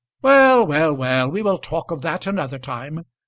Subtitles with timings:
[0.23, 3.05] "Well, well, well we will talk of that another time.